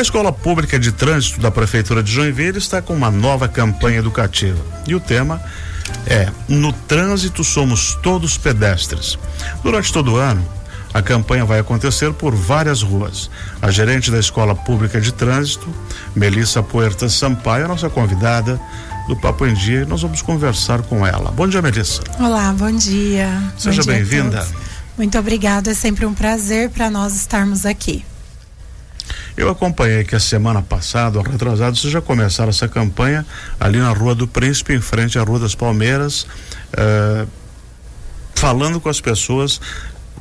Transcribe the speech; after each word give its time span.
a 0.00 0.02
Escola 0.02 0.32
Pública 0.32 0.78
de 0.78 0.92
Trânsito 0.92 1.42
da 1.42 1.50
Prefeitura 1.50 2.02
de 2.02 2.10
Joinville 2.10 2.56
está 2.56 2.80
com 2.80 2.94
uma 2.94 3.10
nova 3.10 3.46
campanha 3.46 3.98
educativa. 3.98 4.58
E 4.86 4.94
o 4.94 5.00
tema 5.00 5.38
é 6.06 6.30
No 6.48 6.72
Trânsito 6.72 7.44
Somos 7.44 7.98
Todos 8.02 8.38
Pedestres. 8.38 9.18
Durante 9.62 9.92
todo 9.92 10.12
o 10.12 10.16
ano, 10.16 10.42
a 10.94 11.02
campanha 11.02 11.44
vai 11.44 11.58
acontecer 11.58 12.14
por 12.14 12.34
várias 12.34 12.80
ruas. 12.80 13.30
A 13.60 13.70
gerente 13.70 14.10
da 14.10 14.18
Escola 14.18 14.54
Pública 14.54 14.98
de 14.98 15.12
Trânsito, 15.12 15.68
Melissa 16.16 16.62
Puerta 16.62 17.06
Sampaio, 17.10 17.62
é 17.62 17.64
a 17.66 17.68
nossa 17.68 17.90
convidada 17.90 18.58
do 19.06 19.14
Papo 19.16 19.44
em 19.44 19.52
Dia, 19.52 19.82
e 19.82 19.84
nós 19.84 20.00
vamos 20.00 20.22
conversar 20.22 20.80
com 20.80 21.06
ela. 21.06 21.30
Bom 21.30 21.46
dia, 21.46 21.60
Melissa. 21.60 22.02
Olá, 22.18 22.54
bom 22.54 22.72
dia. 22.72 23.28
Seja 23.58 23.82
bem-vinda. 23.82 24.48
Muito 24.96 25.18
obrigada, 25.18 25.72
é 25.72 25.74
sempre 25.74 26.06
um 26.06 26.14
prazer 26.14 26.70
para 26.70 26.88
nós 26.88 27.14
estarmos 27.14 27.66
aqui. 27.66 28.02
Eu 29.36 29.48
acompanhei 29.48 30.04
que 30.04 30.14
a 30.14 30.20
semana 30.20 30.62
passada, 30.62 31.20
retrasado, 31.22 31.76
vocês 31.76 31.92
já 31.92 32.00
começaram 32.00 32.50
essa 32.50 32.68
campanha 32.68 33.24
ali 33.58 33.78
na 33.78 33.90
Rua 33.90 34.14
do 34.14 34.26
Príncipe, 34.26 34.74
em 34.74 34.80
frente 34.80 35.18
à 35.18 35.22
Rua 35.22 35.38
das 35.38 35.54
Palmeiras, 35.54 36.26
uh, 36.74 37.28
falando 38.34 38.80
com 38.80 38.88
as 38.88 39.00
pessoas 39.00 39.60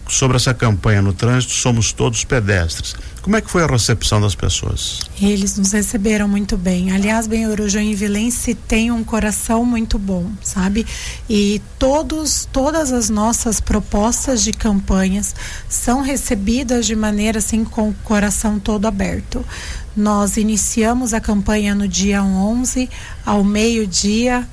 sobre 0.09 0.37
essa 0.37 0.53
campanha 0.53 1.01
no 1.01 1.13
trânsito 1.13 1.53
Somos 1.53 1.91
Todos 1.91 2.23
Pedestres. 2.23 2.95
Como 3.21 3.35
é 3.35 3.41
que 3.41 3.51
foi 3.51 3.63
a 3.63 3.67
recepção 3.67 4.19
das 4.19 4.33
pessoas? 4.33 5.01
Eles 5.21 5.57
nos 5.57 5.71
receberam 5.71 6.27
muito 6.27 6.57
bem. 6.57 6.91
Aliás, 6.91 7.27
Benhuru 7.27 7.69
Joinvilense 7.69 8.55
tem 8.55 8.91
um 8.91 9.03
coração 9.03 9.65
muito 9.65 9.99
bom, 9.99 10.31
sabe? 10.41 10.85
E 11.29 11.61
todos, 11.77 12.47
todas 12.51 12.91
as 12.91 13.09
nossas 13.09 13.59
propostas 13.59 14.43
de 14.43 14.51
campanhas 14.51 15.35
são 15.67 16.01
recebidas 16.01 16.85
de 16.85 16.95
maneira 16.95 17.39
assim 17.39 17.63
com 17.63 17.89
o 17.89 17.95
coração 18.03 18.57
todo 18.57 18.87
aberto. 18.87 19.45
Nós 19.95 20.37
iniciamos 20.37 21.13
a 21.13 21.19
campanha 21.19 21.75
no 21.75 21.87
dia 21.87 22.23
11 22.23 22.89
ao 23.25 23.43
meio-dia 23.43 24.47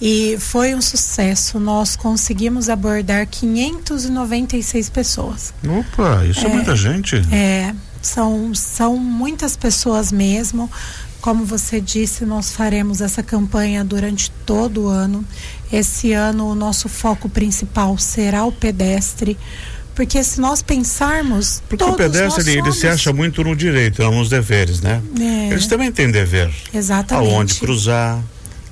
e 0.00 0.36
foi 0.38 0.74
um 0.74 0.82
sucesso. 0.82 1.58
Nós 1.58 1.96
conseguimos 1.96 2.68
abordar 2.68 3.26
596 3.26 4.90
pessoas. 4.90 5.54
Opa, 5.64 6.24
isso 6.24 6.46
é, 6.46 6.50
é 6.50 6.52
muita 6.52 6.76
gente. 6.76 7.16
É, 7.32 7.74
são, 8.02 8.54
são 8.54 8.96
muitas 8.96 9.56
pessoas 9.56 10.12
mesmo. 10.12 10.70
Como 11.20 11.44
você 11.44 11.80
disse, 11.80 12.24
nós 12.24 12.52
faremos 12.52 13.00
essa 13.00 13.22
campanha 13.22 13.82
durante 13.82 14.30
todo 14.44 14.84
o 14.84 14.88
ano. 14.88 15.24
Esse 15.72 16.12
ano, 16.12 16.46
o 16.46 16.54
nosso 16.54 16.88
foco 16.88 17.28
principal 17.28 17.98
será 17.98 18.44
o 18.44 18.52
pedestre. 18.52 19.36
Porque 19.94 20.22
se 20.22 20.38
nós 20.40 20.60
pensarmos. 20.60 21.62
Porque 21.68 21.82
o 21.82 21.94
pedestre 21.94 22.42
ele, 22.42 22.60
somos... 22.60 22.66
ele, 22.68 22.80
se 22.80 22.86
acha 22.86 23.14
muito 23.14 23.42
no 23.42 23.56
direito, 23.56 24.02
não 24.02 24.12
nos 24.12 24.28
deveres, 24.28 24.82
né? 24.82 25.02
É. 25.18 25.52
Eles 25.52 25.66
também 25.66 25.90
têm 25.90 26.10
dever. 26.10 26.52
Exatamente. 26.72 27.34
Aonde 27.34 27.54
cruzar, 27.54 28.22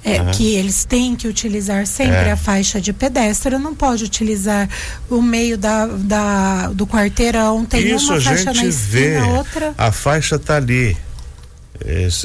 é, 0.04 0.20
uhum. 0.20 0.30
que 0.32 0.54
eles 0.54 0.84
têm 0.84 1.16
que 1.16 1.26
utilizar 1.26 1.86
sempre 1.86 2.28
é. 2.28 2.32
a 2.32 2.36
faixa 2.36 2.80
de 2.80 2.92
pedestre, 2.92 3.56
não 3.56 3.74
pode 3.74 4.04
utilizar 4.04 4.68
o 5.08 5.22
meio 5.22 5.56
da, 5.56 5.86
da 5.86 6.68
do 6.68 6.86
quarteirão, 6.86 7.64
tem 7.64 7.94
Isso 7.94 8.12
uma 8.12 8.20
faixa 8.20 8.52
na 8.52 8.64
esquina, 8.66 9.20
vê. 9.26 9.32
outra. 9.32 9.74
A 9.78 9.90
faixa 9.90 10.36
está 10.36 10.56
ali. 10.56 10.96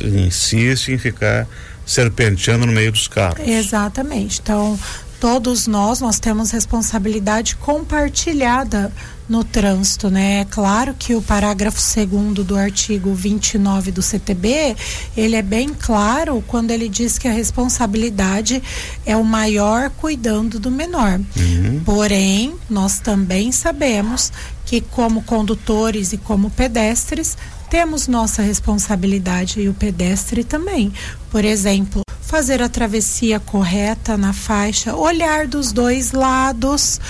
insiste 0.04 0.90
em 0.90 0.98
ficar 0.98 1.48
serpenteando 1.86 2.66
no 2.66 2.72
meio 2.72 2.92
dos 2.92 3.08
carros. 3.08 3.48
Exatamente. 3.48 4.40
Então, 4.44 4.78
todos 5.20 5.68
nós, 5.68 6.00
nós 6.00 6.20
temos 6.20 6.52
responsabilidade 6.52 7.56
compartilhada 7.58 8.92
no 9.28 9.44
trânsito, 9.44 10.10
né? 10.10 10.42
É 10.42 10.46
claro 10.46 10.96
que 10.98 11.14
o 11.14 11.22
parágrafo 11.22 11.80
segundo 11.80 12.44
do 12.44 12.56
artigo 12.56 13.14
29 13.14 13.92
do 13.92 14.02
CTB, 14.02 14.76
ele 15.16 15.36
é 15.36 15.42
bem 15.42 15.70
claro 15.70 16.44
quando 16.48 16.72
ele 16.72 16.90
diz 16.90 17.20
que 17.20 17.28
a 17.28 17.32
responsabilidade 17.32 18.64
é 19.06 19.16
o 19.16 19.24
maior 19.24 19.92
cuidando 19.92 20.60
do 20.60 20.72
menor. 20.72 21.20
Uhum. 21.38 21.82
Porém, 21.86 22.56
nós 22.70 23.00
também 23.00 23.52
sabemos 23.52 24.32
que 24.66 24.82
como 24.82 25.22
condutores 25.24 26.12
e 26.12 26.18
como 26.18 26.50
pedestres, 26.50 27.38
temos 27.70 28.08
nossa 28.08 28.42
responsabilidade 28.42 29.60
e 29.60 29.70
o 29.70 29.74
pedestre 29.76 30.44
também. 30.44 30.92
Por 31.30 31.46
exemplo, 31.46 32.02
fazer 32.30 32.62
a 32.62 32.70
travessia 32.70 33.40
correta 33.40 34.16
na 34.16 34.34
faixa, 34.34 34.96
olhar 34.96 35.48
dos 35.48 35.72
dois 35.72 36.12
lados, 36.12 37.02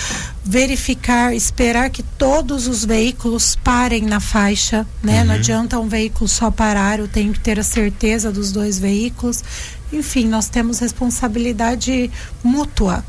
verificar, 0.46 1.36
esperar 1.36 1.90
que 1.90 2.02
todos 2.02 2.68
os 2.68 2.86
veículos 2.86 3.54
parem 3.62 4.04
na 4.04 4.22
faixa, 4.22 4.88
né? 5.04 5.20
Uhum. 5.20 5.28
Não 5.28 5.36
adianta 5.36 5.78
um 5.78 5.90
veículo 5.90 6.26
só 6.30 6.50
parar, 6.50 7.00
eu 7.00 7.08
tenho 7.10 7.34
que 7.34 7.40
ter 7.42 7.60
a 7.60 7.64
certeza 7.64 8.32
dos 8.32 8.54
dois 8.54 8.80
veículos. 8.80 9.44
Enfim, 9.92 10.26
nós 10.26 10.48
temos 10.48 10.80
responsabilidade 10.80 12.10
mútua. 12.42 13.04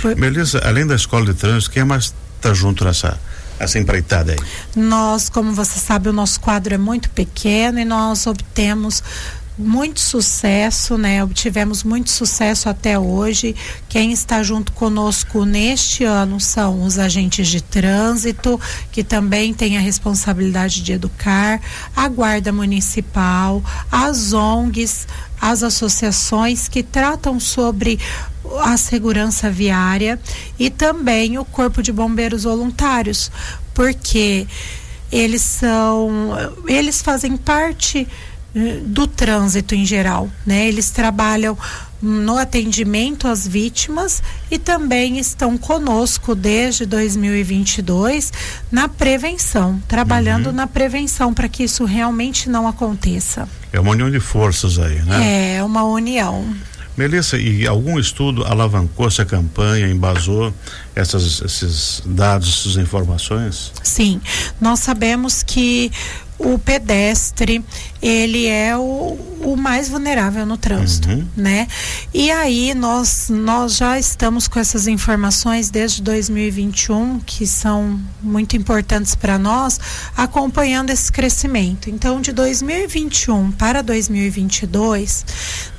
Por... 0.00 0.16
Melissa, 0.16 0.58
além 0.64 0.86
da 0.86 0.94
escola 0.94 1.26
de 1.26 1.34
trânsito, 1.34 1.70
quem 1.70 1.84
mais 1.84 2.14
está 2.38 2.54
junto 2.54 2.82
nessa 2.82 3.20
essa 3.58 3.78
empreitada 3.78 4.32
aí? 4.32 4.38
Nós, 4.74 5.28
como 5.28 5.52
você 5.52 5.78
sabe, 5.78 6.08
o 6.08 6.12
nosso 6.14 6.40
quadro 6.40 6.74
é 6.74 6.78
muito 6.78 7.10
pequeno 7.10 7.78
e 7.78 7.84
nós 7.84 8.26
obtemos 8.26 9.02
muito 9.58 10.00
sucesso, 10.00 10.98
né? 10.98 11.24
Obtivemos 11.24 11.82
muito 11.82 12.10
sucesso 12.10 12.68
até 12.68 12.98
hoje. 12.98 13.56
Quem 13.88 14.12
está 14.12 14.42
junto 14.42 14.72
conosco 14.72 15.44
neste 15.44 16.04
ano 16.04 16.38
são 16.38 16.84
os 16.84 16.98
agentes 16.98 17.48
de 17.48 17.62
trânsito, 17.62 18.60
que 18.92 19.02
também 19.02 19.54
têm 19.54 19.78
a 19.78 19.80
responsabilidade 19.80 20.82
de 20.82 20.92
educar, 20.92 21.60
a 21.94 22.08
Guarda 22.08 22.52
Municipal, 22.52 23.62
as 23.90 24.32
ONGs, 24.32 25.06
as 25.40 25.62
associações 25.62 26.68
que 26.68 26.82
tratam 26.82 27.40
sobre 27.40 27.98
a 28.60 28.76
segurança 28.76 29.50
viária 29.50 30.20
e 30.58 30.70
também 30.70 31.38
o 31.38 31.44
Corpo 31.44 31.82
de 31.82 31.92
Bombeiros 31.92 32.44
Voluntários, 32.44 33.30
porque 33.74 34.46
eles 35.10 35.42
são, 35.42 36.36
eles 36.66 37.02
fazem 37.02 37.36
parte 37.36 38.06
do 38.84 39.06
trânsito 39.06 39.74
em 39.74 39.84
geral, 39.84 40.30
né? 40.46 40.66
Eles 40.66 40.90
trabalham 40.90 41.58
no 42.00 42.38
atendimento 42.38 43.28
às 43.28 43.46
vítimas 43.46 44.22
e 44.50 44.58
também 44.58 45.18
estão 45.18 45.58
conosco 45.58 46.34
desde 46.34 46.86
2022 46.86 48.32
na 48.70 48.88
prevenção, 48.88 49.80
trabalhando 49.86 50.46
uhum. 50.46 50.52
na 50.52 50.66
prevenção 50.66 51.34
para 51.34 51.48
que 51.48 51.64
isso 51.64 51.84
realmente 51.84 52.48
não 52.48 52.66
aconteça. 52.66 53.48
É 53.72 53.80
uma 53.80 53.90
união 53.90 54.10
de 54.10 54.20
forças 54.20 54.78
aí, 54.78 55.02
né? 55.02 55.56
É 55.56 55.64
uma 55.64 55.84
união. 55.84 56.54
Melissa, 56.96 57.36
e 57.36 57.66
algum 57.66 57.98
estudo 57.98 58.42
alavancou 58.44 59.06
essa 59.06 59.22
campanha, 59.24 59.86
embasou 59.86 60.52
essas, 60.94 61.42
esses 61.42 62.02
dados, 62.06 62.60
essas 62.60 62.82
informações? 62.82 63.70
Sim, 63.82 64.18
nós 64.58 64.80
sabemos 64.80 65.42
que 65.42 65.92
o 66.38 66.58
pedestre 66.58 67.64
ele 68.02 68.46
é 68.46 68.76
o, 68.76 69.16
o 69.42 69.56
mais 69.56 69.88
vulnerável 69.88 70.44
no 70.44 70.56
trânsito, 70.56 71.08
uhum. 71.08 71.24
né? 71.36 71.68
E 72.12 72.28
aí 72.30 72.74
nós 72.74 73.28
nós 73.30 73.76
já 73.76 73.98
estamos 73.98 74.46
com 74.46 74.60
essas 74.60 74.86
informações 74.86 75.70
desde 75.70 76.02
2021 76.02 77.20
que 77.20 77.46
são 77.46 77.98
muito 78.22 78.54
importantes 78.56 79.14
para 79.14 79.38
nós, 79.38 79.80
acompanhando 80.16 80.90
esse 80.90 81.10
crescimento. 81.10 81.88
Então, 81.88 82.20
de 82.20 82.32
2021 82.32 83.52
para 83.52 83.82
2022, 83.82 85.24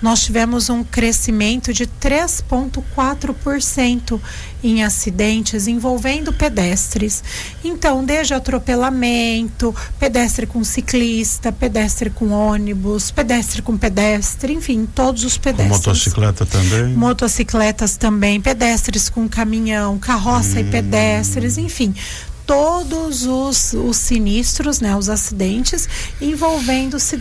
nós 0.01 0.23
tivemos 0.23 0.69
um 0.69 0.83
crescimento 0.83 1.71
de 1.71 1.85
3.4% 1.85 4.19
em 4.63 4.83
acidentes 4.83 5.67
envolvendo 5.67 6.33
pedestres. 6.33 7.23
Então, 7.63 8.03
desde 8.03 8.33
atropelamento, 8.33 9.75
pedestre 9.99 10.46
com 10.47 10.63
ciclista, 10.63 11.51
pedestre 11.51 12.09
com 12.09 12.31
ônibus, 12.31 13.11
pedestre 13.11 13.61
com 13.61 13.77
pedestre, 13.77 14.53
enfim, 14.53 14.85
todos 14.85 15.23
os 15.23 15.37
pedestres. 15.37 15.69
Com 15.69 15.89
motocicleta 15.89 16.45
também? 16.45 16.93
Motocicletas 16.95 17.95
também, 17.97 18.41
pedestres 18.41 19.09
com 19.09 19.27
caminhão, 19.27 19.99
carroça 19.99 20.57
hum. 20.57 20.61
e 20.61 20.63
pedestres, 20.63 21.57
enfim, 21.57 21.93
todos 22.47 23.25
os, 23.25 23.73
os 23.73 23.97
sinistros, 23.97 24.79
né, 24.79 24.95
os 24.95 25.09
acidentes 25.09 25.89
envolvendo 26.21 26.97
se, 26.97 27.19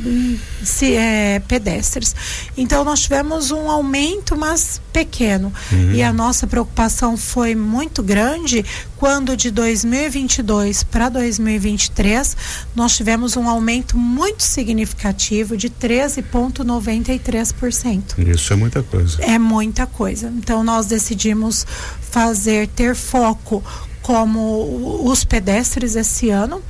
se, 0.63 0.95
é, 0.95 1.41
pedestres. 1.41 2.15
Então 2.57 2.85
nós 2.85 3.01
tivemos 3.01 3.51
um 3.51 3.69
aumento, 3.69 4.37
mas 4.37 4.81
pequeno. 4.93 5.53
Uhum. 5.73 5.91
E 5.93 6.03
a 6.03 6.13
nossa 6.13 6.47
preocupação 6.47 7.17
foi 7.17 7.57
muito 7.57 8.05
grande 8.05 8.65
quando 8.97 9.37
de 9.37 9.51
2022 9.51 10.85
para 10.85 11.09
2023 11.09 12.37
nós 12.75 12.97
tivemos 12.97 13.37
um 13.37 13.49
aumento 13.49 13.99
muito 13.99 14.45
significativo 14.45 15.57
de 15.57 15.69
13,93%. 15.69 18.17
Isso 18.33 18.53
é 18.53 18.57
muita 18.57 18.85
coisa. 18.85 19.21
É 19.23 19.41
muita 19.41 19.87
coisa. 19.87 20.33
Então 20.37 20.63
nós 20.63 20.87
decidimos 20.87 21.67
fazer 22.01 22.69
ter 22.69 22.95
foco 22.95 23.65
como 24.07 25.03
os 25.11 25.25
pedestres 25.25 25.97
esse 25.97 26.31
ano 26.31 26.63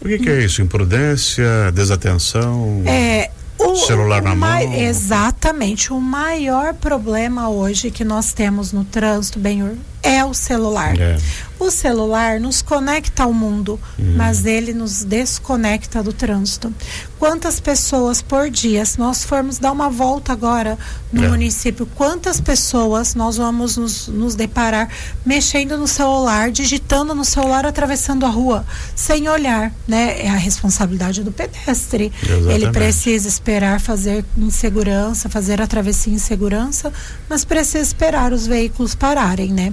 O 0.00 0.06
que, 0.06 0.16
que 0.20 0.30
é 0.30 0.44
isso? 0.44 0.62
Imprudência, 0.62 1.72
desatenção? 1.74 2.84
É, 2.86 3.32
o, 3.58 3.74
celular 3.74 4.22
na 4.22 4.36
mão. 4.36 4.72
Exatamente. 4.72 5.92
O 5.92 6.00
maior 6.00 6.74
problema 6.74 7.48
hoje 7.48 7.90
que 7.90 8.04
nós 8.04 8.32
temos 8.32 8.72
no 8.72 8.84
trânsito, 8.84 9.40
bem, 9.40 9.76
é 10.02 10.24
o 10.24 10.32
celular. 10.34 10.98
É. 10.98 11.16
O 11.58 11.72
celular 11.72 12.38
nos 12.38 12.62
conecta 12.62 13.24
ao 13.24 13.32
mundo, 13.32 13.80
Uhum. 13.98 14.14
mas 14.16 14.46
ele 14.46 14.72
nos 14.72 15.02
desconecta 15.02 16.00
do 16.04 16.12
trânsito. 16.12 16.72
Quantas 17.18 17.58
pessoas 17.58 18.22
por 18.22 18.48
dia, 18.48 18.84
se 18.84 18.96
nós 18.96 19.24
formos 19.24 19.58
dar 19.58 19.72
uma 19.72 19.90
volta 19.90 20.32
agora 20.32 20.78
no 21.12 21.24
É. 21.24 21.28
município, 21.28 21.84
quantas 21.96 22.40
pessoas 22.40 23.16
nós 23.16 23.36
vamos 23.38 23.76
nos, 23.76 24.06
nos 24.06 24.36
deparar 24.36 24.88
mexendo 25.26 25.76
no 25.76 25.88
celular, 25.88 26.52
digitando 26.52 27.12
no 27.12 27.24
celular, 27.24 27.66
atravessando 27.66 28.24
a 28.24 28.28
rua, 28.28 28.64
sem 28.94 29.28
olhar, 29.28 29.72
né? 29.86 30.22
É 30.24 30.28
a 30.30 30.36
responsabilidade 30.36 31.24
do 31.24 31.32
pedestre. 31.32 32.12
Ele 32.22 32.34
Exatamente. 32.34 32.70
precisa 32.72 33.26
esperar 33.26 33.80
fazer 33.80 34.24
em 34.36 34.50
segurança, 34.50 35.28
fazer 35.28 35.60
a 35.60 35.66
travessia 35.66 36.12
em 36.12 36.18
segurança, 36.18 36.92
mas 37.28 37.44
precisa 37.44 37.80
esperar 37.80 38.32
os 38.32 38.46
veículos 38.46 38.94
pararem, 38.94 39.52
né? 39.52 39.72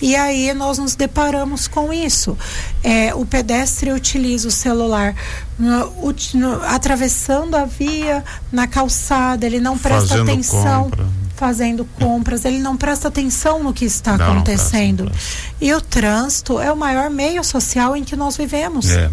E 0.00 0.16
aí 0.16 0.52
nós 0.54 0.78
nos 0.78 0.94
deparamos 0.94 1.68
com 1.68 1.92
isso. 1.92 2.36
É, 2.82 3.14
o 3.14 3.24
pedestre 3.24 3.92
utiliza 3.92 4.48
o 4.48 4.50
celular 4.50 5.14
no- 5.58 5.92
no- 6.34 6.62
atravessando 6.64 7.54
a 7.56 7.64
via 7.64 8.24
na 8.50 8.66
calçada, 8.66 9.46
ele 9.46 9.60
não 9.60 9.78
presta 9.78 10.08
Fazendo 10.08 10.30
atenção. 10.30 10.84
compra. 10.84 11.06
Fazendo 11.36 11.84
compras, 11.98 12.44
ele 12.44 12.58
não 12.60 12.76
presta 12.76 13.08
atenção 13.08 13.64
no 13.64 13.72
que 13.72 13.84
está 13.84 14.12
Não, 14.16 14.18
não 14.26 14.32
acontecendo. 14.34 15.04
presta, 15.06 15.28
não 15.60 15.68
E 15.68 15.74
o 15.74 15.80
trânsito 15.80 16.60
é 16.60 16.72
o 16.72 16.76
maior 16.76 17.10
meio 17.10 17.42
social 17.42 17.96
em 17.96 18.04
que 18.04 18.14
nós 18.14 18.36
vivemos. 18.36 18.88
É. 18.90 19.10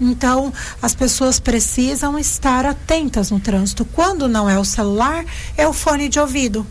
Então, 0.00 0.52
as 0.80 0.94
pessoas 0.94 1.40
precisam 1.40 2.18
estar 2.18 2.64
atentas 2.64 3.30
no 3.32 3.40
trânsito. 3.40 3.84
Quando 3.84 4.28
não 4.28 4.48
é 4.48 4.58
o 4.58 4.64
celular, 4.64 5.24
é 5.56 5.66
o 5.66 5.72
fone 5.72 6.08
de 6.08 6.20
ouvido. 6.20 6.64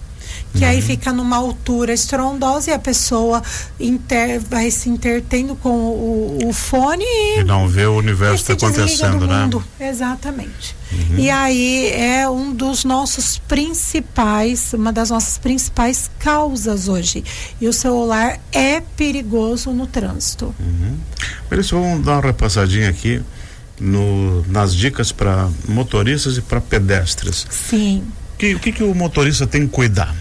Que 0.57 0.63
Uhum. 0.63 0.69
aí 0.69 0.81
fica 0.81 1.13
numa 1.13 1.37
altura 1.37 1.93
estrondosa 1.93 2.71
e 2.71 2.73
a 2.73 2.79
pessoa 2.79 3.43
inter- 3.79 4.39
vai 4.49 4.71
se 4.71 4.89
intertendo 4.89 5.55
com 5.55 5.69
o, 5.69 6.39
o 6.47 6.53
fone 6.53 7.03
e 7.05 7.39
E 7.39 7.43
não 7.43 7.67
vê 7.67 7.85
o 7.85 7.95
universo 7.97 8.43
desliga 8.55 8.67
acontecendo, 8.67 9.19
do 9.19 9.27
né? 9.27 9.43
mundo. 9.43 9.63
Exatamente. 9.79 10.75
Uhum. 10.91 11.17
E 11.19 11.29
aí 11.29 11.89
é 11.91 12.29
um 12.29 12.53
dos 12.53 12.83
nossos 12.85 13.37
principais, 13.39 14.73
uma 14.73 14.91
das 14.91 15.09
nossas 15.09 15.37
principais 15.37 16.09
causas 16.19 16.87
hoje. 16.87 17.23
E 17.61 17.67
o 17.67 17.73
celular 17.73 18.39
é 18.51 18.81
perigoso 18.81 19.71
no 19.71 19.85
trânsito. 19.85 20.53
Isso, 21.51 21.75
vamos 21.79 22.05
dar 22.05 22.13
uma 22.13 22.21
repassadinha 22.21 22.89
aqui 22.89 23.21
no, 23.79 24.43
nas 24.47 24.73
dicas 24.73 25.11
para 25.11 25.49
motoristas 25.67 26.37
e 26.37 26.41
para 26.41 26.59
pedestres. 26.61 27.45
Sim. 27.49 28.03
Que, 28.37 28.55
o 28.55 28.59
que, 28.59 28.71
que 28.71 28.83
o 28.83 28.93
motorista 28.93 29.45
tem 29.47 29.61
que 29.67 29.73
cuidar? 29.73 30.15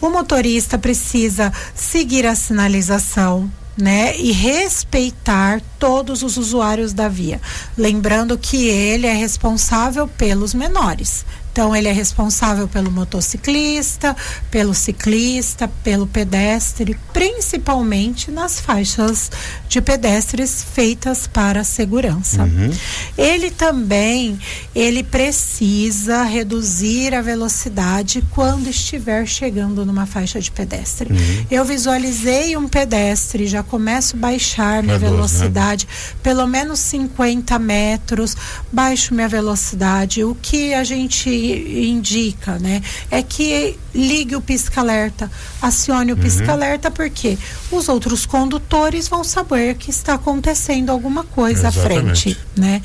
O 0.00 0.08
motorista 0.08 0.78
precisa 0.78 1.52
seguir 1.74 2.26
a 2.26 2.34
sinalização, 2.34 3.50
né, 3.76 4.16
e 4.16 4.32
respeitar 4.32 5.60
todos 5.78 6.24
os 6.24 6.36
usuários 6.36 6.92
da 6.92 7.08
via, 7.08 7.40
lembrando 7.76 8.36
que 8.36 8.66
ele 8.66 9.06
é 9.06 9.12
responsável 9.12 10.08
pelos 10.08 10.52
menores. 10.52 11.24
Então 11.58 11.74
ele 11.74 11.88
é 11.88 11.92
responsável 11.92 12.68
pelo 12.68 12.88
motociclista, 12.88 14.14
pelo 14.48 14.72
ciclista, 14.72 15.66
pelo 15.82 16.06
pedestre, 16.06 16.96
principalmente 17.12 18.30
nas 18.30 18.60
faixas 18.60 19.28
de 19.68 19.80
pedestres 19.80 20.64
feitas 20.72 21.26
para 21.26 21.64
segurança. 21.64 22.44
Uhum. 22.44 22.70
Ele 23.18 23.50
também 23.50 24.38
ele 24.72 25.02
precisa 25.02 26.22
reduzir 26.22 27.12
a 27.12 27.20
velocidade 27.20 28.22
quando 28.30 28.68
estiver 28.68 29.26
chegando 29.26 29.84
numa 29.84 30.06
faixa 30.06 30.40
de 30.40 30.52
pedestre. 30.52 31.12
Uhum. 31.12 31.46
Eu 31.50 31.64
visualizei 31.64 32.56
um 32.56 32.68
pedestre, 32.68 33.48
já 33.48 33.64
começo 33.64 34.14
a 34.14 34.20
baixar 34.20 34.80
minha 34.80 34.96
né? 34.96 35.08
velocidade, 35.08 35.88
pelo 36.22 36.46
menos 36.46 36.78
50 36.78 37.58
metros, 37.58 38.36
baixo 38.70 39.12
minha 39.12 39.26
velocidade. 39.26 40.22
O 40.22 40.36
que 40.36 40.72
a 40.72 40.84
gente 40.84 41.47
indica, 41.52 42.58
né, 42.58 42.82
é 43.10 43.22
que 43.22 43.76
ligue 43.94 44.36
o 44.36 44.40
pisca-alerta, 44.40 45.30
acione 45.60 46.12
o 46.12 46.16
Uhum. 46.16 46.22
pisca-alerta, 46.22 46.90
porque 46.90 47.38
os 47.70 47.88
outros 47.88 48.24
condutores 48.26 49.08
vão 49.08 49.24
saber 49.24 49.74
que 49.76 49.90
está 49.90 50.14
acontecendo 50.14 50.90
alguma 50.90 51.24
coisa 51.24 51.68
à 51.68 51.70
Exatamente. 51.70 52.34
frente 52.34 52.48
né? 52.58 52.82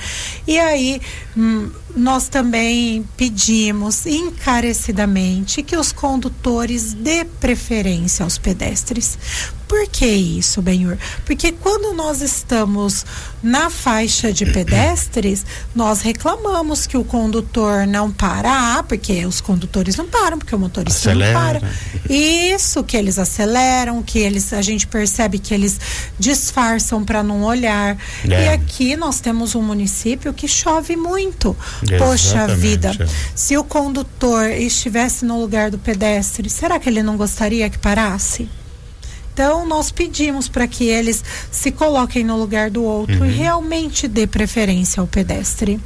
E 0.48 0.60
aí 0.60 1.01
hum, 1.36 1.69
nós 1.95 2.27
também 2.27 3.04
pedimos 3.18 4.06
encarecidamente 4.06 5.63
que 5.63 5.75
os 5.75 5.92
condutores 5.92 6.94
dê 6.94 7.25
preferência 7.25 8.24
aos 8.24 8.38
pedestres. 8.38 9.18
Por 9.73 9.87
que 9.87 10.05
isso, 10.05 10.61
Benhur? 10.61 10.99
Porque 11.25 11.51
quando 11.51 11.95
nós 11.95 12.21
estamos 12.21 13.03
na 13.41 13.71
faixa 13.71 14.31
de 14.31 14.45
pedestres, 14.45 15.43
nós 15.73 16.01
reclamamos 16.01 16.85
que 16.85 16.95
o 16.95 17.03
condutor 17.03 17.87
não 17.87 18.11
para, 18.11 18.83
porque 18.83 19.25
os 19.25 19.41
condutores 19.41 19.95
não 19.95 20.05
param, 20.05 20.37
porque 20.37 20.53
o 20.53 20.59
motorista 20.59 21.09
Acelera. 21.09 21.59
não 21.59 21.59
para. 21.59 21.71
Isso 22.07 22.83
que 22.83 22.95
eles 22.95 23.17
aceleram, 23.17 24.03
que 24.03 24.19
eles 24.19 24.53
a 24.53 24.61
gente 24.61 24.85
percebe 24.85 25.39
que 25.39 25.55
eles 25.55 25.79
disfarçam 26.19 27.03
para 27.03 27.23
não 27.23 27.41
olhar. 27.41 27.97
É. 28.29 28.45
E 28.45 28.49
aqui 28.49 28.95
nós 28.95 29.19
temos 29.19 29.55
um 29.55 29.61
município 29.63 30.31
que 30.35 30.47
chove 30.47 30.95
muito. 30.95 31.57
Poxa 31.97 32.43
Exatamente, 32.43 32.59
vida, 32.59 32.91
é. 32.99 33.07
se 33.33 33.57
o 33.57 33.63
condutor 33.63 34.51
estivesse 34.51 35.25
no 35.25 35.41
lugar 35.41 35.71
do 35.71 35.79
pedestre, 35.79 36.47
será 36.47 36.79
que 36.79 36.87
ele 36.87 37.01
não 37.01 37.17
gostaria 37.17 37.67
que 37.71 37.79
parasse? 37.79 38.47
Então, 39.33 39.68
nós 39.68 39.91
pedimos 39.91 40.47
para 40.47 40.68
que 40.68 40.85
eles 40.85 41.24
se 41.51 41.71
coloquem 41.71 42.24
no 42.24 42.38
lugar 42.38 42.69
do 42.69 42.83
outro 42.83 43.25
e 43.25 43.31
realmente 43.31 44.07
dê 44.07 44.27
preferência 44.27 45.01
ao 45.01 45.07
pedestre. 45.07 45.80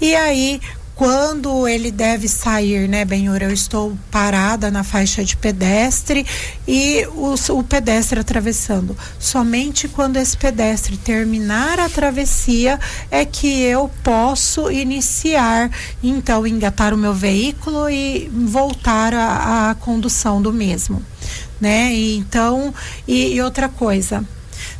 E 0.00 0.14
aí, 0.14 0.58
quando 0.98 1.68
ele 1.68 1.92
deve 1.92 2.26
sair, 2.26 2.88
né, 2.88 3.04
Benhor? 3.04 3.40
Eu 3.40 3.52
estou 3.52 3.96
parada 4.10 4.68
na 4.68 4.82
faixa 4.82 5.22
de 5.22 5.36
pedestre 5.36 6.26
e 6.66 7.06
o, 7.14 7.34
o 7.56 7.62
pedestre 7.62 8.18
atravessando. 8.18 8.96
Somente 9.16 9.86
quando 9.86 10.16
esse 10.16 10.36
pedestre 10.36 10.96
terminar 10.96 11.78
a 11.78 11.88
travessia 11.88 12.80
é 13.12 13.24
que 13.24 13.60
eu 13.62 13.88
posso 14.02 14.72
iniciar, 14.72 15.70
então, 16.02 16.44
engatar 16.44 16.92
o 16.92 16.98
meu 16.98 17.14
veículo 17.14 17.88
e 17.88 18.28
voltar 18.32 19.14
à 19.14 19.76
condução 19.78 20.42
do 20.42 20.52
mesmo 20.52 21.00
né? 21.60 21.92
E 21.92 22.16
então, 22.16 22.74
e, 23.06 23.34
e 23.34 23.42
outra 23.42 23.68
coisa, 23.68 24.24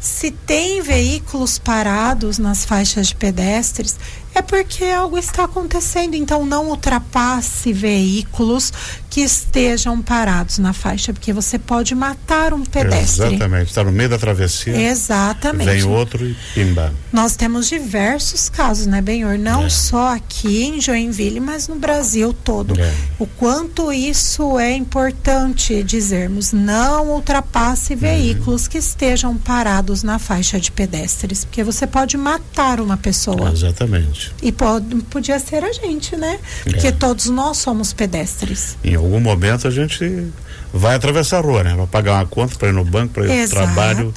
se 0.01 0.31
tem 0.31 0.81
veículos 0.83 1.59
parados 1.59 2.39
nas 2.39 2.65
faixas 2.65 3.09
de 3.09 3.17
pedestres, 3.17 3.97
é 4.35 4.43
porque 4.43 4.85
algo 4.85 5.19
está 5.19 5.45
acontecendo. 5.45 6.15
Então, 6.15 6.45
não 6.47 6.69
ultrapasse 6.69 7.73
veículos 7.73 8.73
que 9.11 9.21
estejam 9.23 10.01
parados 10.03 10.59
na 10.59 10.73
faixa, 10.73 11.13
porque 11.13 11.33
você 11.33 11.59
pode 11.59 11.95
matar 11.95 12.53
um 12.53 12.63
pedestre. 12.65 13.27
Exatamente. 13.29 13.69
Está 13.69 13.83
no 13.85 13.91
meio 13.93 14.09
da 14.09 14.19
travessia. 14.19 14.77
Exatamente. 14.77 15.65
Vem 15.71 15.83
outro 15.85 16.25
e 16.27 16.37
pimba. 16.55 16.93
Nós 17.13 17.35
temos 17.35 17.69
diversos 17.69 18.49
casos, 18.49 18.87
né, 18.87 19.01
Benhor? 19.01 19.39
Não 19.39 19.65
É. 19.65 19.71
só 19.71 20.15
aqui 20.15 20.65
em 20.65 20.81
Joinville, 20.81 21.41
mas 21.41 21.67
no 21.69 21.77
Brasil 21.77 22.33
todo. 22.33 22.79
É. 22.81 22.95
O 23.19 23.27
quanto 23.27 23.93
isso 23.93 24.59
é 24.59 24.73
importante 24.75 25.83
dizermos. 25.83 26.53
Não 26.53 27.09
ultrapasse 27.13 27.95
Uhum. 27.95 27.99
veículos 27.99 28.69
que 28.69 28.79
estejam 28.79 29.37
parados 29.37 30.03
na 30.03 30.19
faixa 30.19 30.61
de 30.61 30.71
pedestres, 30.71 31.45
porque 31.45 31.65
você 31.65 31.87
pode 31.87 32.17
matar 32.17 32.81
uma 32.81 32.97
pessoa. 32.97 33.51
Exatamente. 33.53 34.18
E 34.43 34.53
pode, 34.53 34.97
podia 35.05 35.39
ser 35.39 35.65
a 35.65 35.73
gente, 35.73 36.17
né? 36.17 36.39
Porque 36.65 36.89
É. 36.89 36.93
todos 36.93 37.27
nós 37.27 37.59
somos 37.59 37.93
pedestres. 37.93 38.77
Em 38.85 38.95
algum 38.95 39.21
momento 39.21 39.67
a 39.69 39.71
gente 39.71 40.29
vai 40.73 40.97
atravessar 40.97 41.39
a 41.39 41.41
rua, 41.41 41.63
né? 41.65 41.75
Vai 41.75 41.87
pagar 41.87 42.15
uma 42.15 42.27
conta 42.27 42.57
para 42.57 42.69
ir 42.69 42.73
no 42.73 42.85
banco, 42.85 43.15
para 43.15 43.25
ir 43.25 43.29
para 43.29 43.45
o 43.45 43.49
trabalho. 43.49 44.15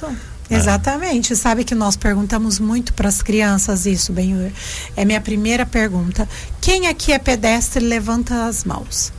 É. 0.49 0.55
Exatamente. 0.55 1.33
Sabe 1.35 1.63
que 1.63 1.73
nós 1.73 1.95
perguntamos 1.95 2.59
muito 2.59 2.93
para 2.93 3.07
as 3.07 3.21
crianças 3.21 3.85
isso, 3.85 4.11
Benhur. 4.11 4.51
É 4.97 5.05
minha 5.05 5.21
primeira 5.21 5.65
pergunta. 5.65 6.27
Quem 6.59 6.87
aqui 6.87 7.13
é 7.13 7.19
pedestre 7.19 7.83
levanta 7.83 8.45
as 8.45 8.65
mãos? 8.65 9.13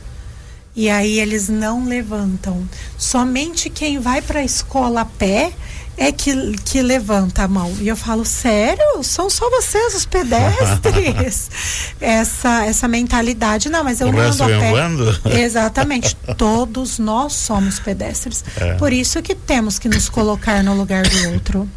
E 0.75 0.89
aí 0.89 1.19
eles 1.19 1.49
não 1.49 1.85
levantam. 1.85 2.67
Somente 2.97 3.69
quem 3.69 3.99
vai 3.99 4.21
para 4.21 4.39
a 4.39 4.43
escola 4.43 5.01
a 5.01 5.05
pé 5.05 5.51
é 5.97 6.11
que, 6.11 6.53
que 6.65 6.81
levanta 6.81 7.43
a 7.43 7.47
mão. 7.47 7.71
E 7.79 7.87
eu 7.87 7.95
falo, 7.95 8.25
sério? 8.25 9.03
São 9.03 9.29
só 9.29 9.49
vocês 9.49 9.95
os 9.95 10.05
pedestres? 10.05 11.49
essa, 12.01 12.65
essa 12.65 12.87
mentalidade. 12.87 13.69
Não, 13.69 13.83
mas 13.83 14.01
eu 14.01 14.07
O 14.07 14.11
não 14.11 14.19
ando 14.19 14.43
a 14.43 14.47
pé. 14.47 14.69
voando? 14.69 15.21
Exatamente. 15.37 16.15
Todos 16.37 16.99
nós 16.99 17.33
somos 17.33 17.79
pedestres. 17.79 18.43
É. 18.57 18.73
Por 18.73 18.91
isso 18.91 19.21
que 19.21 19.35
temos 19.35 19.77
que 19.77 19.87
nos 19.87 20.09
colocar 20.09 20.63
no 20.63 20.73
lugar 20.75 21.03
do 21.07 21.29
outro. 21.33 21.69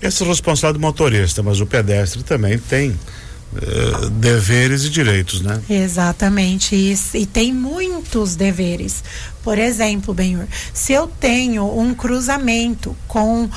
Esse 0.00 0.22
é 0.22 0.26
o 0.26 0.28
responsável 0.28 0.74
do 0.74 0.80
motorista, 0.80 1.42
mas 1.42 1.60
o 1.60 1.66
pedestre 1.66 2.22
também 2.22 2.56
tem 2.58 2.98
uh, 3.52 4.10
deveres 4.10 4.84
e 4.84 4.90
direitos, 4.90 5.40
né? 5.40 5.60
Exatamente. 5.68 6.74
E, 6.74 6.94
e, 7.14 7.26
tem 7.26 7.52
muitos 7.52 8.36
deveres. 8.36 9.02
Por 9.42 9.58
exemplo, 9.58 10.12
Benhur, 10.12 10.46
se 10.74 10.92
eu 10.92 11.06
tenho 11.06 11.64
um 11.78 11.94
cruzamento 11.94 12.96
com 13.06 13.48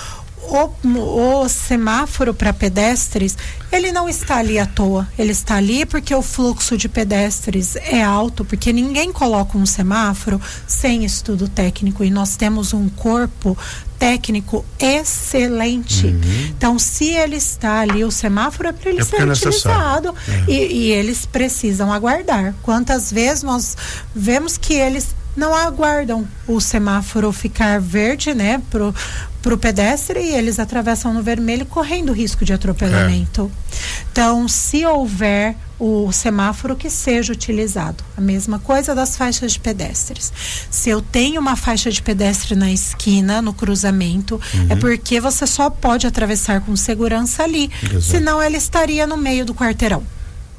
o, 0.43 1.43
o 1.43 1.49
semáforo 1.49 2.33
para 2.33 2.51
pedestres, 2.51 3.37
ele 3.71 3.91
não 3.91 4.09
está 4.09 4.37
ali 4.37 4.59
à 4.59 4.65
toa. 4.65 5.07
Ele 5.17 5.31
está 5.31 5.55
ali 5.55 5.85
porque 5.85 6.13
o 6.13 6.21
fluxo 6.21 6.77
de 6.77 6.89
pedestres 6.89 7.75
é 7.75 8.03
alto, 8.03 8.43
porque 8.43 8.73
ninguém 8.73 9.11
coloca 9.11 9.57
um 9.57 9.65
semáforo 9.65 10.41
sem 10.67 11.05
estudo 11.05 11.47
técnico. 11.47 12.03
E 12.03 12.09
nós 12.09 12.35
temos 12.35 12.73
um 12.73 12.89
corpo 12.89 13.57
técnico 13.97 14.65
excelente. 14.79 16.07
Uhum. 16.07 16.45
Então, 16.49 16.79
se 16.79 17.09
ele 17.09 17.35
está 17.35 17.81
ali, 17.81 18.03
o 18.03 18.11
semáforo 18.11 18.69
é 18.69 18.71
para 18.71 18.89
ele 18.89 19.01
é 19.01 19.03
ser 19.03 19.21
é 19.21 19.25
utilizado. 19.25 20.15
É. 20.27 20.51
E, 20.51 20.73
e 20.73 20.91
eles 20.91 21.25
precisam 21.25 21.93
aguardar. 21.93 22.55
Quantas 22.63 23.11
vezes 23.11 23.43
nós 23.43 23.77
vemos 24.15 24.57
que 24.57 24.73
eles 24.73 25.15
não 25.35 25.55
aguardam 25.55 26.27
o 26.47 26.59
semáforo 26.59 27.31
ficar 27.31 27.79
verde, 27.79 28.33
né, 28.33 28.61
pro 28.69 28.93
pro 29.41 29.57
pedestre 29.57 30.19
e 30.19 30.35
eles 30.35 30.59
atravessam 30.59 31.13
no 31.13 31.23
vermelho 31.23 31.65
correndo 31.65 32.13
risco 32.13 32.45
de 32.45 32.53
atropelamento. 32.53 33.51
É. 33.51 34.05
Então, 34.11 34.47
se 34.47 34.85
houver 34.85 35.55
o 35.79 36.11
semáforo 36.11 36.75
que 36.75 36.91
seja 36.91 37.33
utilizado. 37.33 38.03
A 38.15 38.21
mesma 38.21 38.59
coisa 38.59 38.93
das 38.93 39.17
faixas 39.17 39.53
de 39.53 39.59
pedestres. 39.59 40.31
Se 40.69 40.91
eu 40.91 41.01
tenho 41.01 41.41
uma 41.41 41.55
faixa 41.55 41.89
de 41.89 42.03
pedestre 42.03 42.55
na 42.55 42.71
esquina, 42.71 43.41
no 43.41 43.51
cruzamento, 43.51 44.39
uhum. 44.53 44.67
é 44.69 44.75
porque 44.75 45.19
você 45.19 45.47
só 45.47 45.71
pode 45.71 46.05
atravessar 46.05 46.61
com 46.61 46.75
segurança 46.75 47.41
ali. 47.41 47.71
Exato. 47.81 48.01
Senão 48.01 48.39
ela 48.39 48.55
estaria 48.55 49.07
no 49.07 49.17
meio 49.17 49.43
do 49.43 49.55
quarteirão 49.55 50.03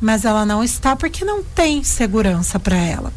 mas 0.02 0.24
ela 0.24 0.44
não 0.44 0.64
está 0.64 0.96
porque 0.96 1.24
não 1.24 1.44
tem 1.44 1.84
segurança 1.84 2.58
para 2.58 2.76
ela. 2.76 3.12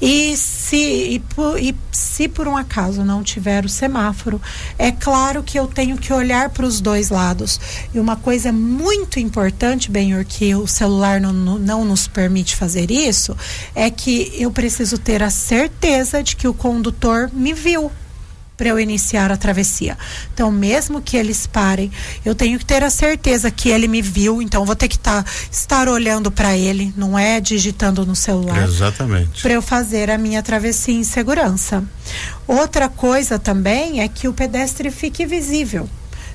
E 0.00 0.36
se, 0.36 0.76
e, 0.76 1.22
e, 1.58 1.74
se 1.90 2.28
por 2.28 2.46
um 2.46 2.56
acaso 2.56 3.02
não 3.02 3.22
tiver 3.22 3.64
o 3.64 3.68
semáforo, 3.68 4.40
é 4.78 4.92
claro 4.92 5.42
que 5.42 5.58
eu 5.58 5.66
tenho 5.66 5.96
que 5.96 6.12
olhar 6.12 6.50
para 6.50 6.66
os 6.66 6.80
dois 6.80 7.08
lados. 7.08 7.58
E 7.94 7.98
uma 7.98 8.16
coisa 8.16 8.52
muito 8.52 9.18
importante, 9.18 9.90
Benhor, 9.90 10.24
que 10.26 10.54
o 10.54 10.66
celular 10.66 11.20
não, 11.20 11.32
não 11.32 11.84
nos 11.84 12.06
permite 12.06 12.54
fazer 12.54 12.90
isso, 12.90 13.34
é 13.74 13.90
que 13.90 14.30
eu 14.38 14.50
preciso 14.50 14.98
ter 14.98 15.22
a 15.22 15.30
certeza 15.30 16.22
de 16.22 16.36
que 16.36 16.46
o 16.46 16.52
condutor 16.52 17.30
me 17.32 17.54
viu 17.54 17.90
para 18.60 18.68
eu 18.68 18.78
iniciar 18.78 19.32
a 19.32 19.38
travessia. 19.38 19.96
Então, 20.34 20.52
mesmo 20.52 21.00
que 21.00 21.16
eles 21.16 21.46
parem, 21.46 21.90
eu 22.22 22.34
tenho 22.34 22.58
que 22.58 22.64
ter 22.66 22.84
a 22.84 22.90
certeza 22.90 23.50
que 23.50 23.70
ele 23.70 23.88
me 23.88 24.02
viu, 24.02 24.42
então 24.42 24.66
vou 24.66 24.76
ter 24.76 24.86
que 24.86 24.98
tá, 24.98 25.24
estar 25.50 25.88
olhando 25.88 26.30
para 26.30 26.54
ele, 26.54 26.92
não 26.94 27.18
é 27.18 27.40
digitando 27.40 28.04
no 28.04 28.14
celular. 28.14 28.62
Exatamente. 28.62 29.40
Para 29.40 29.54
eu 29.54 29.62
fazer 29.62 30.10
a 30.10 30.18
minha 30.18 30.42
travessia 30.42 30.92
em 30.92 31.04
segurança. 31.04 31.82
Outra 32.46 32.86
coisa 32.86 33.38
também 33.38 34.02
é 34.02 34.08
que 34.08 34.28
o 34.28 34.34
pedestre 34.34 34.90
fique 34.90 35.24
visível. 35.24 35.88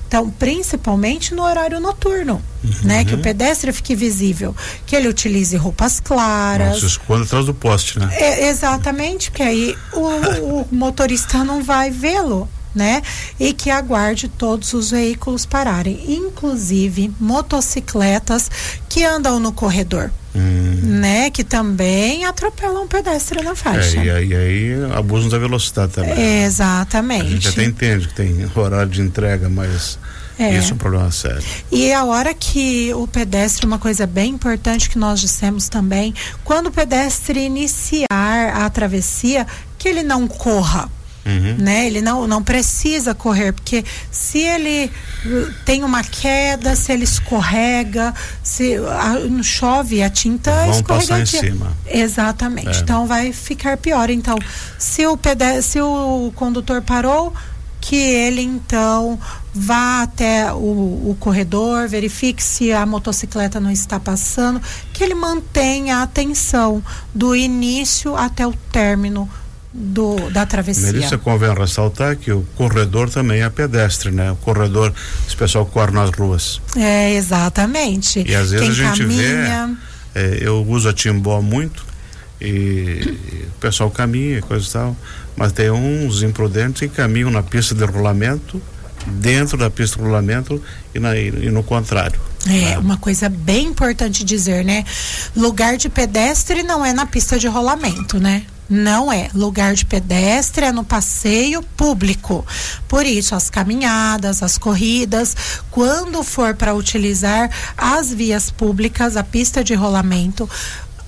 Então, 0.06 0.30
principalmente 0.30 1.34
no 1.34 1.42
horário 1.42 1.80
noturno, 1.80 2.40
uhum. 2.62 2.70
né? 2.84 3.04
Que 3.04 3.14
o 3.14 3.18
pedestre 3.18 3.72
fique 3.72 3.94
visível, 3.94 4.54
que 4.86 4.94
ele 4.94 5.08
utilize 5.08 5.56
roupas 5.56 5.98
claras. 5.98 6.78
Se 6.80 6.86
esconda 6.86 7.24
atrás 7.24 7.44
do 7.46 7.52
poste, 7.52 7.98
né? 7.98 8.08
É, 8.12 8.48
exatamente, 8.48 9.30
porque 9.30 9.42
aí 9.42 9.76
o, 9.92 10.60
o 10.60 10.68
motorista 10.70 11.42
não 11.42 11.62
vai 11.62 11.90
vê-lo. 11.90 12.48
Né? 12.76 13.02
E 13.40 13.54
que 13.54 13.70
aguarde 13.70 14.28
todos 14.28 14.74
os 14.74 14.90
veículos 14.90 15.46
pararem, 15.46 15.98
inclusive 16.06 17.10
motocicletas 17.18 18.50
que 18.86 19.02
andam 19.02 19.40
no 19.40 19.50
corredor. 19.50 20.10
Hum. 20.34 20.80
Né, 20.82 21.30
que 21.30 21.42
também 21.42 22.26
atropelam 22.26 22.84
um 22.84 22.86
pedestre 22.86 23.42
na 23.42 23.56
faixa. 23.56 23.98
É, 23.98 24.22
e, 24.22 24.36
aí, 24.36 24.74
abusam 24.94 25.30
da 25.30 25.38
velocidade 25.38 25.92
também. 25.92 26.12
É, 26.12 26.44
exatamente. 26.44 27.22
A 27.22 27.30
gente 27.30 27.48
até 27.48 27.64
entende 27.64 28.08
que 28.08 28.14
tem 28.14 28.46
horário 28.54 28.90
de 28.90 29.00
entrega, 29.00 29.48
mas 29.48 29.98
é. 30.38 30.58
Isso 30.58 30.72
é 30.72 30.74
um 30.74 30.78
problema 30.78 31.10
sério. 31.10 31.42
E 31.72 31.92
a 31.92 32.04
hora 32.04 32.34
que 32.34 32.92
o 32.94 33.06
pedestre, 33.06 33.66
uma 33.66 33.78
coisa 33.78 34.06
bem 34.06 34.32
importante 34.32 34.90
que 34.90 34.98
nós 34.98 35.20
dissemos 35.20 35.68
também, 35.68 36.14
quando 36.44 36.66
o 36.66 36.70
pedestre 36.70 37.40
iniciar 37.40 38.06
a 38.54 38.68
travessia, 38.68 39.46
que 39.78 39.88
ele 39.88 40.02
não 40.02 40.28
corra. 40.28 40.90
Uhum. 41.26 41.56
Né? 41.58 41.88
Ele 41.88 42.00
não, 42.00 42.28
não 42.28 42.40
precisa 42.40 43.12
correr, 43.12 43.52
porque 43.52 43.84
se 44.12 44.38
ele 44.38 44.90
uh, 45.24 45.52
tem 45.64 45.82
uma 45.82 46.04
queda, 46.04 46.76
se 46.76 46.92
ele 46.92 47.02
escorrega, 47.02 48.14
se 48.44 48.76
a, 48.76 49.42
chove, 49.42 50.02
a 50.04 50.08
tinta 50.08 50.52
Vão 50.52 50.70
escorregadia. 50.70 51.40
Em 51.40 51.42
cima. 51.42 51.76
Exatamente. 51.84 52.78
É. 52.78 52.80
Então 52.80 53.06
vai 53.06 53.32
ficar 53.32 53.76
pior. 53.76 54.08
Então, 54.08 54.38
se 54.78 55.04
o 55.04 55.16
pedestre, 55.16 55.62
se 55.62 55.80
o 55.80 56.32
condutor 56.36 56.80
parou, 56.80 57.34
que 57.80 57.96
ele 57.96 58.42
então 58.42 59.18
vá 59.54 60.02
até 60.02 60.52
o, 60.52 60.56
o, 61.10 61.16
corredor, 61.18 61.88
verifique 61.88 62.42
se 62.42 62.72
a 62.72 62.84
motocicleta 62.84 63.60
não 63.60 63.70
está 63.70 63.98
passando, 63.98 64.60
que 64.92 65.02
ele 65.02 65.14
mantenha 65.14 65.98
a 65.98 66.02
atenção 66.02 66.82
do 67.14 67.34
início 67.34 68.16
até 68.16 68.46
o 68.46 68.52
término 68.72 69.28
do, 69.76 70.30
da 70.30 70.46
travessia. 70.46 70.90
Melissa, 70.90 71.18
convém 71.18 71.52
ressaltar 71.54 72.16
que 72.16 72.32
o 72.32 72.42
corredor 72.56 73.10
também 73.10 73.42
é 73.42 73.50
pedestre, 73.50 74.10
né? 74.10 74.32
O 74.32 74.36
corredor, 74.36 74.92
esse 75.26 75.36
pessoal 75.36 75.66
corre 75.66 75.92
nas 75.92 76.10
ruas. 76.10 76.60
É, 76.74 77.14
exatamente. 77.14 78.24
E 78.26 78.34
às 78.34 78.50
vezes 78.50 78.76
Quem 78.76 78.86
a 78.86 78.88
gente 78.88 79.02
caminha... 79.02 79.76
vê, 80.14 80.20
é, 80.20 80.38
eu 80.40 80.64
uso 80.66 80.88
a 80.88 80.92
Timbó 80.94 81.42
muito, 81.42 81.84
e, 82.40 82.46
e, 82.46 83.48
o 83.54 83.60
pessoal 83.60 83.90
caminha, 83.90 84.40
coisa 84.40 84.66
e 84.66 84.70
tal, 84.70 84.96
mas 85.36 85.52
tem 85.52 85.70
uns 85.70 86.22
imprudentes 86.22 86.80
que 86.80 86.88
caminham 86.88 87.30
na 87.30 87.42
pista 87.42 87.74
de 87.74 87.84
rolamento, 87.84 88.60
dentro 89.06 89.58
da 89.58 89.68
pista 89.68 89.98
de 89.98 90.04
rolamento 90.04 90.62
e, 90.94 90.98
na, 90.98 91.16
e, 91.16 91.28
e 91.28 91.50
no 91.50 91.62
contrário. 91.62 92.18
É, 92.46 92.50
né? 92.50 92.78
uma 92.78 92.96
coisa 92.96 93.28
bem 93.28 93.66
importante 93.66 94.24
dizer, 94.24 94.64
né? 94.64 94.84
Lugar 95.36 95.76
de 95.76 95.88
pedestre 95.88 96.62
não 96.62 96.84
é 96.84 96.92
na 96.92 97.04
pista 97.04 97.38
de 97.38 97.46
rolamento, 97.46 98.18
né? 98.18 98.44
Não 98.68 99.12
é. 99.12 99.28
Lugar 99.32 99.74
de 99.74 99.86
pedestre 99.86 100.66
é 100.66 100.72
no 100.72 100.84
passeio 100.84 101.62
público. 101.62 102.44
Por 102.88 103.06
isso, 103.06 103.34
as 103.34 103.48
caminhadas, 103.48 104.42
as 104.42 104.58
corridas, 104.58 105.36
quando 105.70 106.22
for 106.22 106.54
para 106.54 106.74
utilizar 106.74 107.50
as 107.76 108.12
vias 108.12 108.50
públicas, 108.50 109.16
a 109.16 109.22
pista 109.22 109.62
de 109.62 109.74
rolamento, 109.74 110.48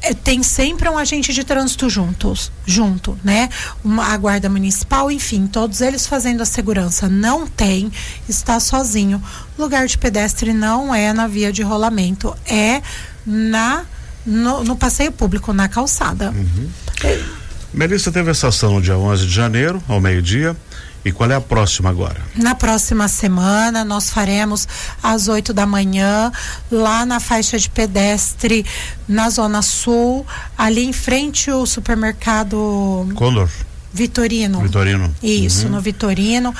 é, 0.00 0.14
tem 0.14 0.42
sempre 0.44 0.88
um 0.88 0.96
agente 0.96 1.32
de 1.32 1.42
trânsito 1.42 1.90
juntos, 1.90 2.52
junto, 2.64 3.18
né? 3.24 3.48
Uma, 3.82 4.06
a 4.06 4.16
guarda 4.16 4.48
municipal, 4.48 5.10
enfim, 5.10 5.46
todos 5.48 5.80
eles 5.80 6.06
fazendo 6.06 6.40
a 6.40 6.46
segurança. 6.46 7.08
Não 7.08 7.46
tem, 7.46 7.90
está 8.28 8.60
sozinho. 8.60 9.20
Lugar 9.58 9.86
de 9.86 9.98
pedestre 9.98 10.52
não 10.52 10.94
é 10.94 11.12
na 11.12 11.26
via 11.26 11.52
de 11.52 11.62
rolamento, 11.62 12.34
é 12.46 12.80
na 13.26 13.84
no, 14.24 14.62
no 14.62 14.76
passeio 14.76 15.10
público, 15.10 15.52
na 15.52 15.68
calçada. 15.68 16.30
Uhum. 16.30 16.68
É, 17.02 17.24
Melissa 17.72 18.10
teve 18.10 18.30
essa 18.30 18.48
ação 18.48 18.74
no 18.74 18.82
dia 18.82 18.96
11 18.96 19.26
de 19.26 19.32
janeiro, 19.32 19.82
ao 19.88 20.00
meio-dia. 20.00 20.56
E 21.04 21.12
qual 21.12 21.30
é 21.30 21.34
a 21.34 21.40
próxima 21.40 21.88
agora? 21.88 22.20
Na 22.34 22.54
próxima 22.54 23.06
semana 23.08 23.84
nós 23.84 24.10
faremos 24.10 24.66
às 25.02 25.28
8 25.28 25.54
da 25.54 25.64
manhã, 25.64 26.30
lá 26.70 27.06
na 27.06 27.20
faixa 27.20 27.56
de 27.56 27.70
pedestre, 27.70 28.66
na 29.06 29.30
Zona 29.30 29.62
Sul, 29.62 30.26
ali 30.56 30.84
em 30.84 30.92
frente 30.92 31.50
ao 31.50 31.64
supermercado. 31.64 33.08
Condor. 33.14 33.48
Vitorino. 33.92 34.60
Vitorino. 34.60 35.14
Isso, 35.22 35.66
uhum. 35.66 35.72
no 35.72 35.80
Vitorino. 35.80 36.54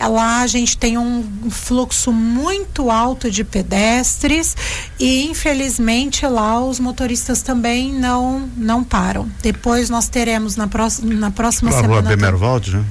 Lá 0.00 0.40
a 0.40 0.46
gente 0.46 0.78
tem 0.78 0.96
um 0.96 1.22
fluxo 1.50 2.10
muito 2.10 2.90
alto 2.90 3.30
de 3.30 3.44
pedestres 3.44 4.56
e 4.98 5.24
infelizmente 5.26 6.26
lá 6.26 6.58
os 6.58 6.80
motoristas 6.80 7.42
também 7.42 7.92
não 7.92 8.48
não 8.56 8.82
param. 8.82 9.30
Depois 9.42 9.90
nós 9.90 10.08
teremos 10.08 10.56
na 10.56 10.66
próxima 10.66 11.12
na 11.12 11.30
próxima 11.30 11.70
semana. 11.70 12.00
Rua 12.00 12.02
Bemervalde, 12.02 12.76
né? 12.76 12.84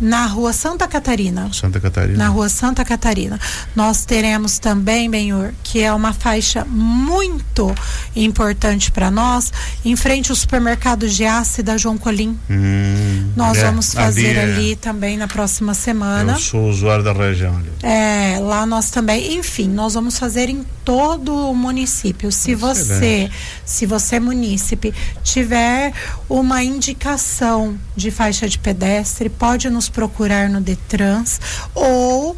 Na 0.00 0.26
rua 0.26 0.52
Santa 0.52 0.86
Catarina. 0.86 1.50
Santa 1.52 1.80
Catarina. 1.80 2.18
Na 2.18 2.28
rua 2.28 2.48
Santa 2.48 2.84
Catarina. 2.84 3.38
Nós 3.74 4.04
teremos 4.04 4.58
também, 4.58 5.10
Benhur, 5.10 5.52
que 5.62 5.80
é 5.80 5.92
uma 5.92 6.12
faixa 6.12 6.64
muito 6.64 7.74
importante 8.14 8.90
para 8.90 9.10
nós, 9.10 9.52
em 9.84 9.96
frente 9.96 10.30
ao 10.30 10.36
supermercado 10.36 11.08
de 11.08 11.22
da 11.62 11.76
João 11.76 11.96
Colim. 11.96 12.38
Hum, 12.50 13.32
nós 13.36 13.58
é, 13.58 13.64
vamos 13.64 13.94
fazer 13.94 14.38
ali, 14.38 14.50
é. 14.50 14.54
ali, 14.54 14.76
também 14.76 15.16
na 15.16 15.28
próxima 15.28 15.72
semana. 15.72 16.32
Eu 16.32 16.38
sou 16.38 16.68
usuário 16.68 17.04
da 17.04 17.12
região 17.12 17.56
ali. 17.56 17.70
É, 17.82 18.38
lá 18.40 18.66
nós 18.66 18.90
também, 18.90 19.34
enfim, 19.36 19.68
nós 19.68 19.94
vamos 19.94 20.18
fazer 20.18 20.48
em 20.48 20.64
todo 20.84 21.50
o 21.50 21.54
município. 21.54 22.30
Se 22.32 22.52
Excelente. 22.52 22.60
você, 22.60 23.30
se 23.64 23.86
você 23.86 24.18
munícipe 24.18 24.92
tiver 25.22 25.92
uma 26.28 26.62
indicação 26.62 27.78
de 27.96 28.10
faixa 28.10 28.48
de 28.48 28.58
pedestre, 28.58 29.28
pode 29.28 29.70
nos 29.70 29.81
procurar 29.88 30.48
no 30.48 30.60
Detrans 30.60 31.40
ou 31.74 32.36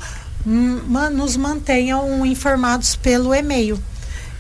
nos 1.13 1.37
mantenham 1.37 2.25
informados 2.27 2.97
pelo 2.97 3.35
e-mail. 3.35 3.79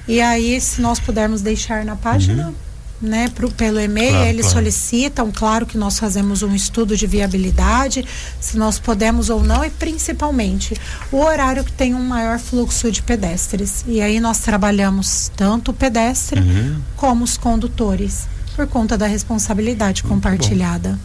E 0.06 0.20
aí, 0.20 0.60
se 0.60 0.82
nós 0.82 1.00
pudermos 1.00 1.40
deixar 1.40 1.84
na 1.84 1.96
página. 1.96 2.48
Uhum 2.48 2.64
né, 3.04 3.28
pro, 3.34 3.50
pelo 3.50 3.78
e-mail, 3.78 4.10
claro, 4.10 4.28
eles 4.28 4.46
claro. 4.46 4.58
solicitam, 4.58 5.30
claro 5.32 5.66
que 5.66 5.76
nós 5.76 5.98
fazemos 5.98 6.42
um 6.42 6.54
estudo 6.54 6.96
de 6.96 7.06
viabilidade, 7.06 8.04
se 8.40 8.56
nós 8.56 8.78
podemos 8.78 9.30
ou 9.30 9.42
não, 9.42 9.64
e 9.64 9.70
principalmente 9.70 10.74
o 11.12 11.18
horário 11.18 11.64
que 11.64 11.72
tem 11.72 11.94
um 11.94 12.02
maior 12.02 12.38
fluxo 12.38 12.90
de 12.90 13.02
pedestres. 13.02 13.84
E 13.86 14.00
aí 14.00 14.20
nós 14.20 14.38
trabalhamos 14.38 15.30
tanto 15.36 15.70
o 15.70 15.74
pedestre 15.74 16.40
uhum. 16.40 16.80
como 16.96 17.24
os 17.24 17.36
condutores, 17.36 18.26
por 18.56 18.66
conta 18.66 18.96
da 18.96 19.06
responsabilidade 19.06 20.02
muito 20.02 20.14
compartilhada. 20.14 20.98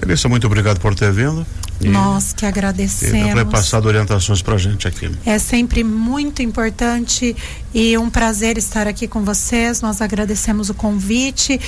Melissa, 0.00 0.28
muito 0.28 0.46
obrigado 0.46 0.80
por 0.80 0.94
ter 0.94 1.12
vindo. 1.12 1.46
Nós 1.80 2.32
que 2.32 2.46
agradecemos. 2.46 3.40
E 3.40 3.44
passado 3.44 3.86
orientações 3.86 4.40
para 4.40 4.54
a 4.54 4.58
gente 4.58 4.86
aqui. 4.86 5.10
É 5.26 5.38
sempre 5.38 5.82
muito 5.82 6.42
importante 6.42 7.36
e 7.74 7.98
um 7.98 8.08
prazer 8.08 8.56
estar 8.56 8.86
aqui 8.86 9.08
com 9.08 9.24
vocês. 9.24 9.80
Nós 9.80 10.00
agradecemos 10.00 10.70
o 10.70 10.74
convite 10.74 11.60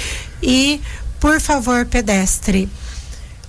e, 0.42 0.80
por 1.18 1.40
favor, 1.40 1.84
pedestre, 1.86 2.68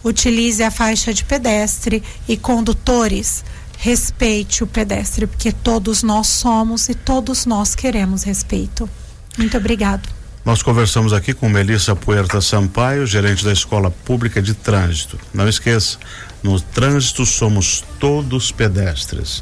utilize 0.03 0.63
a 0.63 0.71
faixa 0.71 1.13
de 1.13 1.23
pedestre 1.23 2.03
e 2.27 2.35
condutores. 2.35 3.43
Respeite 3.77 4.63
o 4.63 4.67
pedestre, 4.67 5.27
porque 5.27 5.51
todos 5.51 6.01
nós 6.01 6.27
somos 6.27 6.89
e 6.89 6.95
todos 6.95 7.45
nós 7.45 7.75
queremos 7.75 8.23
respeito. 8.23 8.89
Muito 9.37 9.57
obrigado. 9.57 10.14
Nós 10.45 10.61
conversamos 10.61 11.11
aqui 11.11 11.33
com 11.33 11.49
Melissa 11.49 11.95
Puerta 11.95 12.39
Sampaio, 12.39 13.07
gerente 13.07 13.43
da 13.43 13.51
Escola 13.51 13.89
Pública 13.89 14.39
de 14.39 14.53
Trânsito. 14.53 15.19
Não 15.33 15.49
esqueça, 15.49 15.97
no 16.43 16.61
trânsito 16.61 17.25
somos 17.25 17.83
todos 17.99 18.51
pedestres. 18.51 19.41